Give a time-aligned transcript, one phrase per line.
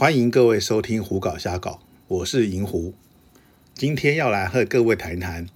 [0.00, 1.72] 欢迎各位收听《胡搞瞎搞》，
[2.08, 2.94] 我是银狐。
[3.74, 5.46] 今天要来和各位谈谈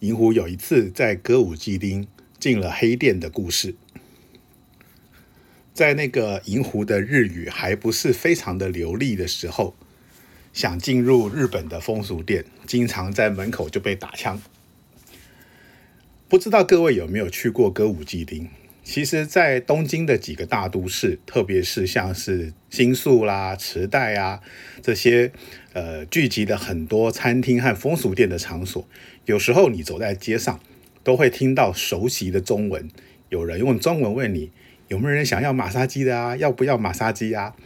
[0.00, 2.06] 银狐有一次在歌舞伎町
[2.38, 3.74] 进了黑店的故事。
[5.72, 9.74] 在那个银狐的日语还不是非常的流利的时候，
[10.52, 14.42] 想进入日本的风俗店，经常在门口就被打枪。
[16.28, 18.46] 不知道各位有没有去过歌舞伎町？
[18.84, 24.42] 其实，在东京的几个大都市，特别是像是新宿啦、池袋啊
[24.82, 25.32] 这些，
[25.72, 28.86] 呃，聚集的很多餐厅和风俗店的场所，
[29.24, 30.60] 有时候你走在街上，
[31.02, 32.90] 都会听到熟悉的中文，
[33.30, 34.50] 有人用中文问你
[34.88, 37.56] 有没有人想要马杀鸡的啊，要不要马杀鸡啊？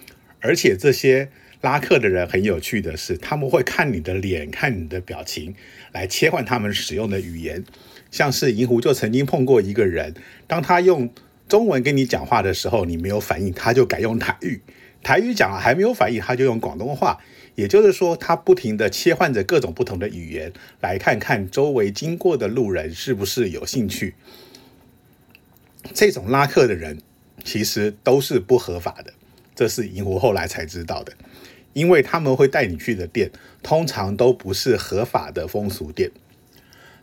[0.40, 1.30] 而且这些
[1.60, 5.56] 拉客的人很有趣的是，他们会看你的脸、看你的表情，
[5.90, 7.64] 来切换他们使用的语言。
[8.10, 10.14] 像是银狐就曾经碰过一个人，
[10.46, 11.10] 当他用
[11.48, 14.60] 中文跟你讲话的时候，你没有反应，他就改用台语。
[15.02, 17.18] 台语讲了还没有反应，他就用广东话。
[17.54, 24.14] 也就是说，他不停的切换着各种不同的语言，来看看周围经过的路人是不是有兴趣。
[25.92, 27.00] 这种拉客的人
[27.42, 29.12] 其实都是不合法的，
[29.56, 31.12] 这是银狐后来才知道的，
[31.72, 33.30] 因为他们会带你去的店，
[33.62, 36.10] 通常都不是合法的风俗店。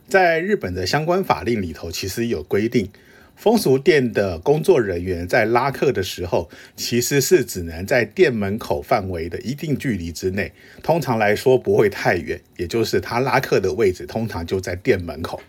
[0.08, 2.88] 在日本的相关法令里头，其实有规定，
[3.34, 15.40] 风俗店的工作人员在拉客的时候，其实是只能在店门口范围的一定距离之内，通常来说不会太远，也就是他拉客的位置通常就在店门口。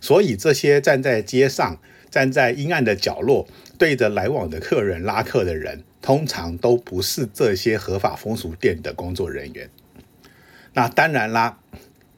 [0.00, 9.68] 所以这些站在街上、站在阴暗的角落对着来往的客人拉客的人，通常都不是这些合法风俗店的工作人员。
[10.74, 11.58] 那当然啦。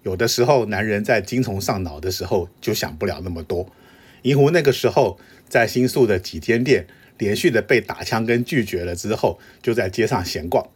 [0.03, 3.71] 有的时候，男人在精虫上脑的时候就想不了那么多。
[4.23, 5.19] 银狐那个时候
[5.49, 6.87] 在新宿的几间店
[7.19, 10.67] 连续的被打枪跟拒绝了之后，就在街上闲逛。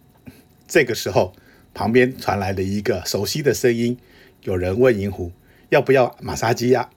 [0.66, 1.34] 这个时候，
[1.74, 3.96] 旁边传来了一个熟悉的声音，
[4.42, 5.32] 有人问银狐
[5.70, 6.90] 要不要马杀鸡呀？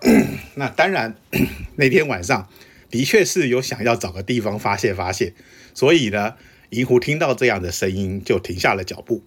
[0.56, 1.14] 那当然，
[1.76, 2.48] 那天晚上
[2.90, 5.34] 的确是有想要找个地方发泄发泄，
[5.74, 6.34] 所以呢，
[6.70, 9.22] 银狐听到这样的声音就停下了脚步。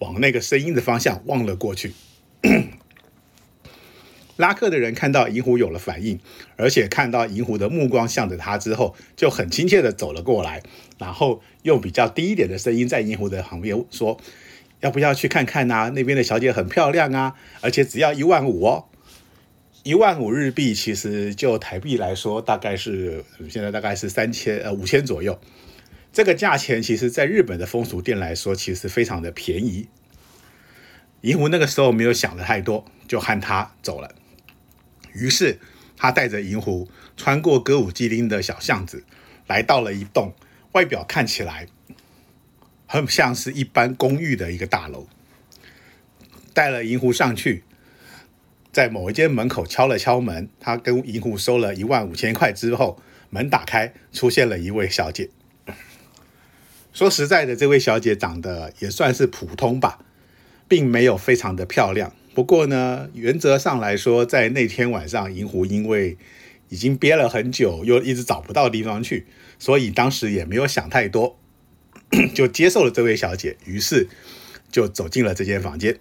[0.00, 1.92] 往那个声音的方向望了过去，
[4.36, 6.18] 拉客的人看到银狐有了反应，
[6.56, 10.62] 而且看到银狐的目光向着他之后，就很亲切的走了过来，
[10.98, 14.18] 然后用比较低一点的声音在银狐的旁边说
[14.80, 15.90] ：“要不要去看看呐？
[15.94, 18.86] 那边的小姐很漂亮啊，而且只要一万五哦，
[19.82, 25.38] 一万五日币，其实就台币来说，大概是现在大概是三千呃五千左右。”
[26.12, 29.88] 这个价钱其实，在日本的风俗店来说，其实非常的便宜。
[31.20, 34.14] 银狐那个时候没有想的太多，就和他走了。
[35.12, 35.58] 于是
[35.96, 39.04] 他带着银狐穿过歌舞伎町的小巷子，
[39.46, 40.34] 来到了一栋
[40.72, 41.68] 外表看起来
[42.86, 45.06] 很像是一般公寓的一个大楼。
[46.52, 47.62] 带了银狐上去，
[48.72, 53.00] 在某一间门口敲了敲门，他跟银狐收了一万五千块之后，
[53.30, 55.30] 门打开，出现了一位小姐。
[56.92, 60.00] 说实在的，这位小姐长得也算是普通吧，
[60.66, 62.12] 并没有非常的漂亮。
[62.34, 66.16] 不过呢，原则上来说，在那天晚上，银狐因为
[66.68, 69.26] 已经憋了很久，又一直找不到地方去，
[69.58, 71.38] 所以当时也没有想太多，
[72.34, 73.56] 就接受了这位小姐。
[73.64, 74.08] 于是
[74.70, 75.98] 就走进了这间房间。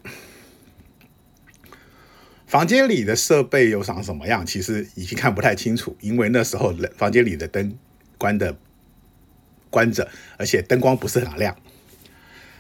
[2.48, 4.44] 房间里的设备又长什么样？
[4.44, 7.78] 其实已经看不太清楚，因为那时候房间里的灯
[8.18, 8.58] 关的。
[9.69, 10.07] 关着，
[10.38, 11.56] 而且灯光不是很亮。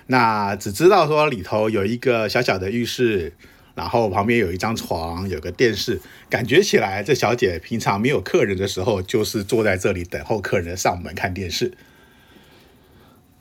[0.07, 3.33] 那只知道说里头有一个小小的浴室，
[3.75, 6.01] 然后旁边有一张床，有个电视。
[6.29, 11.73] 感觉起来，这小姐平常没有客人的时候，就是坐在这里等候客人上门看电视。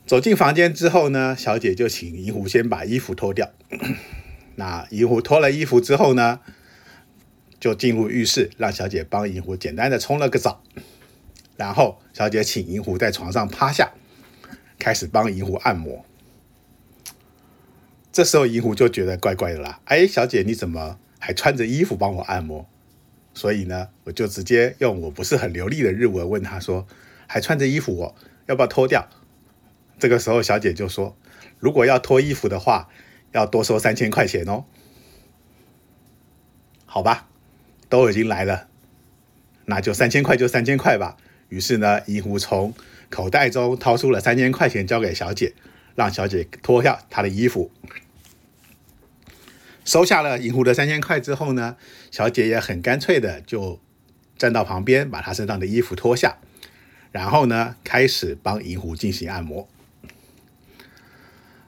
[0.05, 3.51] 走进房间之后呢，小姐就请银狐先把衣服脱掉。
[4.55, 6.39] 那银狐脱了衣服之后呢，
[7.59, 10.63] 就进入浴室，让小姐帮银狐简单的冲了个澡。
[11.59, 13.91] 然后，小姐请银狐在床上趴下，
[14.79, 16.05] 开始帮银狐按摩。
[18.13, 19.81] 这时候，银狐就觉得怪怪的啦。
[19.83, 22.65] 哎，小姐，你怎么还穿着衣服帮我按摩？
[23.33, 26.87] 所以呢，我就直接用我不是很流利的日文问他说
[27.27, 29.05] ：“还穿着衣服哦，要不要脱掉？”
[29.99, 31.17] 这个时候，小姐就说
[31.59, 32.87] ：“如果要脱衣服的话，
[33.33, 34.63] 要多收三千块钱哦。”
[36.87, 37.27] 好吧，
[37.89, 38.69] 都已经来了，
[39.65, 41.17] 那就三千块就三千块吧。
[41.49, 42.73] 于是呢，银狐从
[43.09, 45.53] 口袋中掏出了三千块钱，交给小姐，
[45.95, 47.71] 让小姐脱下她的衣服。
[49.83, 51.75] 收下了银狐的三千块之后呢，
[52.11, 53.79] 小姐也很干脆的就
[54.37, 56.37] 站到旁边，把她身上的衣服脱下，
[57.11, 59.67] 然后呢，开始帮银狐进行按摩。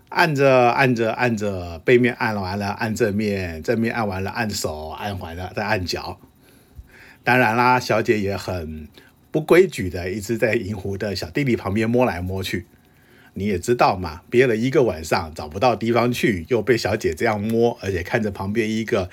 [0.09, 6.19] 按着按着按着，背面按完了，按正面，正面按完了，按手，按完了再按脚。
[7.23, 8.87] 当然啦，小姐也很
[9.31, 12.67] 不规矩的，一直在银狐的小弟弟旁边摸来摸去。
[13.33, 19.09] 你也知道嘛，憋了一个晚上找不到地方去，又被小姐这样摸，而且看着旁边一个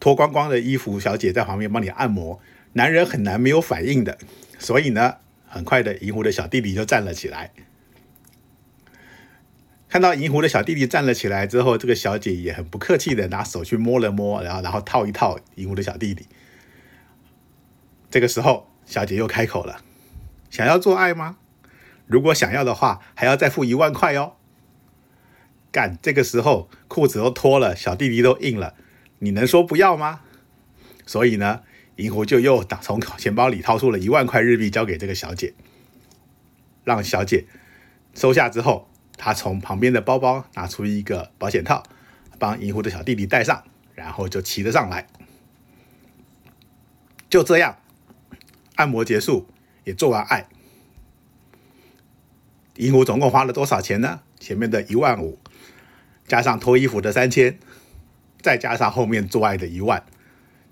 [0.00, 2.40] 脱光光的衣服小姐在旁边帮你按摩，
[2.72, 4.16] 男人很难没有反应的。
[4.58, 5.16] 所以呢，
[5.46, 7.50] 很快的银狐的小弟弟就站了起来。
[9.90, 16.24] 看到银狐的小弟弟站了起来之后，这个小姐也很不客气的拿手去摸了摸，然后然后套一套银狐的小弟弟。
[18.08, 19.82] 这个时候，小姐又开口了
[20.50, 21.36] ：“想要做爱吗？
[22.08, 24.32] 如果想要的话，还要再付一万块哦。”
[25.70, 28.74] 干，这个时候裤子都脱了，小弟弟都硬了，
[29.20, 30.22] 你能说不要吗？
[31.06, 31.62] 所以呢，
[31.96, 35.54] 银狐就又打从钱包里掏出了一万块日币交给这个小姐，
[36.82, 37.46] 让小姐
[38.12, 38.88] 收下之后。
[39.22, 41.82] 他从旁边的包包拿出一个保险套，
[42.38, 43.62] 帮银狐的小弟弟戴上，
[43.94, 45.06] 然后就骑了上来。
[47.28, 47.76] 就这样，
[48.80, 49.46] 按摩结束，
[49.84, 50.48] 也做完爱。
[52.76, 54.22] 银狐总共花了多少钱呢？
[54.38, 55.38] 前面的一万五，
[56.26, 57.58] 加上脱衣服的三千，
[58.40, 60.02] 再加上后面做爱的一万，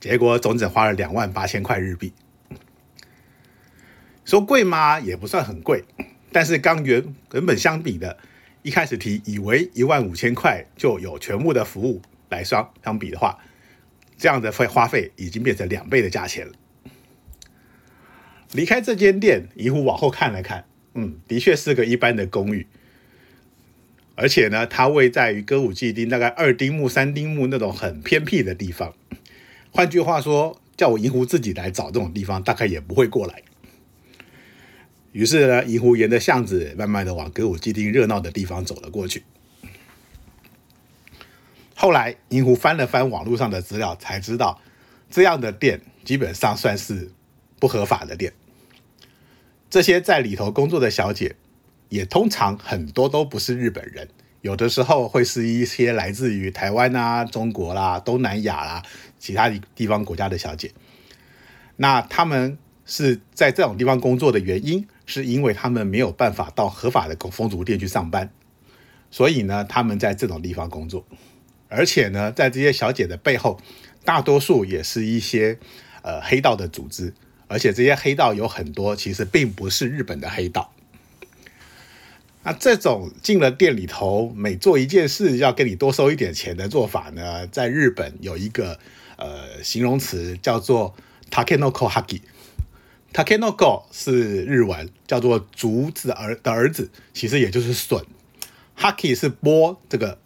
[0.00, 2.14] 结果总整花了两万八千块日币。
[4.25, 4.99] 说贵吗？
[4.99, 5.84] 也不算很贵，
[6.32, 8.16] 但是刚原原本相比的。
[8.62, 12.00] 一开始提以为一万五千块就有全部的服务
[12.31, 13.38] 来相相比的话，
[14.16, 16.54] 这样的费花费已经变成两倍的价钱了。
[18.53, 20.65] 离开这间店，银狐往后看了看，
[20.95, 22.67] 嗯，的确是个一般的公寓，
[24.15, 28.95] 而且呢，它位在于歌舞伎町大概二丁目、三丁目那种很偏僻的地方。
[29.71, 33.43] 换句话说，叫我银狐自己来找这种地方，大概也不会过来。
[35.12, 39.23] 于是呢，银狐沿着巷子慢慢的往歌舞伎町热闹的地方走了过去。
[41.75, 44.61] 后来，银狐翻了翻网络上的资料，才知道
[45.11, 47.11] 这样的店基本上算是
[47.58, 48.32] 不合法的店。
[49.70, 51.37] 这些在里头工作的小姐，
[51.88, 54.08] 也通常很多都不是日本人，
[54.40, 58.82] 有的时候会是一些来自于台湾啊、中国啦、东南亚啦
[59.19, 60.72] 其他地方国家的小姐。
[61.76, 64.87] 那他们是在这种地方工作的原因。
[65.11, 68.31] 是因为他们没有办法到合法的风俗店去上班，
[69.11, 71.02] 所以呢，他们在这种地方工作，
[71.70, 73.58] 而且呢，在这些小姐的背后，
[74.04, 75.58] 大多数也是一些
[76.02, 77.14] 呃黑道的组织，
[77.49, 80.73] 而且这些黑道有很多其实并不是日本的黑道。
[82.45, 88.79] 那这种进了店里头，每做一件事要跟你多收一点钱的做法呢，在日本有一个
[89.17, 90.95] 呃形容词叫做
[91.31, 92.21] takenoko haki。
[93.12, 98.05] Takenoko 是日文，叫做竹子儿的儿子，其实也就是笋。
[98.79, 100.19] Haki 是剥这个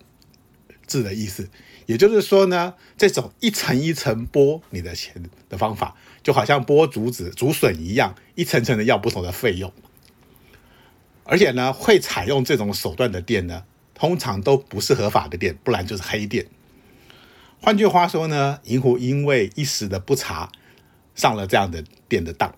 [0.86, 1.48] 字的意思，
[1.86, 9.72] 也就是说呢，这种一层一层剥你的钱的方法，就好像剥竹子、竹笋一样，一层层的要不同的费用。
[11.24, 13.64] 而且呢，会采用这种手段的店呢，
[13.94, 16.46] 通常都不是合法的店，不然就是黑店。
[17.60, 20.50] 换句话说呢，银狐因为一时的不查，
[21.14, 22.54] 上了这样的店的当。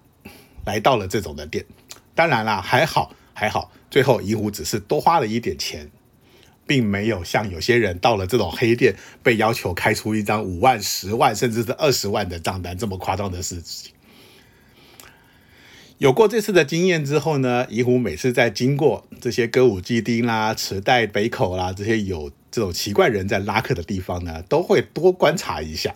[0.65, 1.67] 来到了这种的店，
[2.15, 5.91] 当然啦，还好还好，最后银狐只是多花了一点钱，
[6.67, 13.93] 并没有像有些人到了这种黑店被要求开出一张五万、十万甚至是二十万的账单这么夸张的事情。
[15.99, 25.95] 有过这次的经验之后呢，银狐每次在经过这些歌舞伎町啦、池袋北口啦这些有这种奇怪人在拉客的地方呢，都会多观察一下。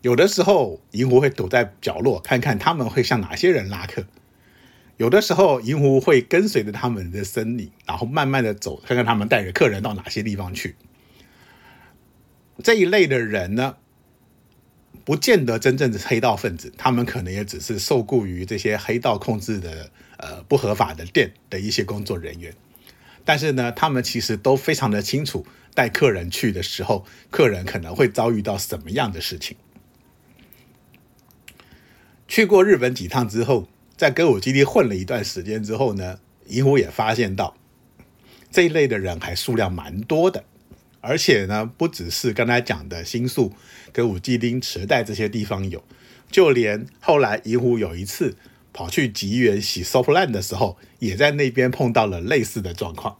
[0.00, 4.02] 有的时候，银狐会躲在角落看看他们会向哪些人拉客；
[4.96, 10.76] 有的时候，银狐会跟随着他们的身影，然后慢慢的走，看看他们带着客人到哪些地方去。
[12.62, 13.76] 这一类的人呢，
[15.04, 22.54] 不见得真正的黑道分子，他们可能也只是受雇于这些黑道控制的呃不合法的店的一些工作人员。
[23.24, 29.56] 但是呢，他们其实都非常的清楚，带客人去的时候，客人可能会遭遇到什么样的事情。
[32.28, 37.56] 去过日本几趟之后，在歌舞基地混了一段时间之后呢，银狐也发现到
[38.50, 40.44] 这一类的人还数量蛮多的，
[41.00, 43.52] 而且呢，不只是刚才讲的新宿、
[43.92, 45.82] 歌舞伎町、池袋这些地方有，
[46.30, 48.36] 就连后来银狐有一次
[48.72, 53.16] 跑去吉原洗 soft land 的时候，也在那边碰到了类似的状况。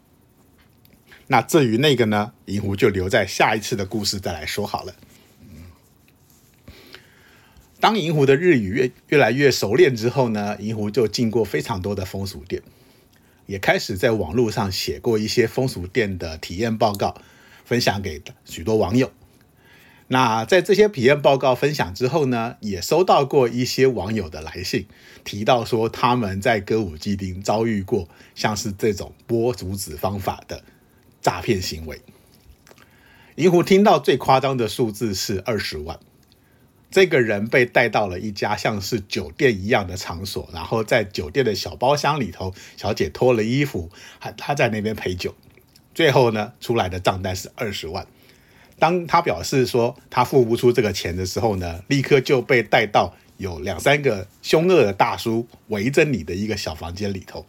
[1.29, 4.95] 那至于那个呢，银狐就留在下一次的故事再来说好了。
[7.85, 12.63] 当银狐的日语越越来越熟练之后呢，银狐就进过非常多的风俗店，
[13.45, 17.15] 也开始在网络上写过一些风俗店的体验报告，
[17.67, 19.13] 分享给许多网友。
[20.09, 24.87] 那在这些体验报告分享之后呢，也收到过一些网友的来信，
[25.23, 30.65] 提到说他们在歌舞伎町遭遇过像是这种剥竹子方法的
[31.21, 32.01] 诈骗行为。
[33.35, 36.01] 银狐听到最夸张的数字是二十万，
[36.95, 45.35] 这个人被带到了一家像是酒店一样的场所，然后在酒店的小包厢里头，小姐脱了衣服，还他在那边陪酒，
[45.93, 48.07] 最后呢出来的账单是二十万。
[48.79, 57.45] 当他表示说他付不出这个钱的时候呢，立刻就被带到有两三个凶恶的大叔围着你的一个小房间里头。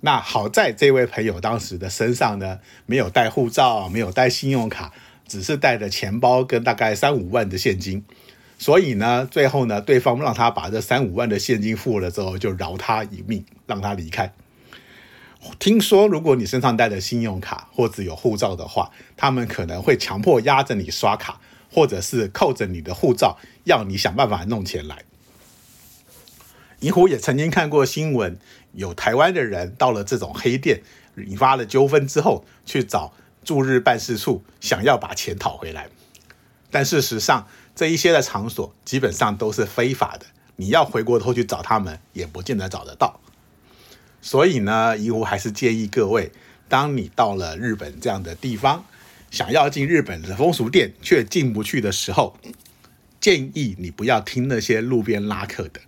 [0.00, 4.92] 那好在这位朋友当时的身上呢没有带护照，没有带信用卡，
[5.28, 8.04] 只是带着钱包跟大概三五万的现金，
[8.62, 14.32] 所以呢，最后呢，对方让他把这三五万的现金付了之后，就饶他一命，让他离开。
[15.58, 21.40] 听说，如果你身上带着信用卡或者有护照的话，他们可能会强迫压着你刷卡，
[21.72, 25.02] 或者是扣着你的护照，要你想办法弄钱来。
[26.78, 28.38] 银狐也曾经看过新闻，
[28.74, 30.82] 有台湾的人到了这种黑店，
[31.16, 35.88] 引发了纠纷之后，去找驻日办事处，想要把钱讨回来。
[36.70, 40.26] 但事实上，这一些的场所基本上都是非法的，
[40.56, 43.20] 你要回过头去找他们，也不见得找得到。
[44.20, 46.30] 所以呢，怡湖还是建议各位，
[46.68, 48.84] 当你到了日本这样的地方，
[49.30, 52.36] 想要进日本的风俗店却进不去的时候，
[53.20, 55.80] 建议你不要听那些路边拉客的，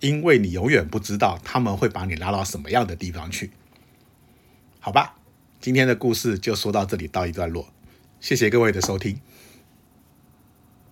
[0.00, 3.50] 因为你永远不知道他们会把你拉到什么样的地方去。
[4.80, 5.16] 好吧，
[5.60, 7.68] 今天的故事就说到这里，到一段落，
[8.20, 9.20] 谢谢各位的收听。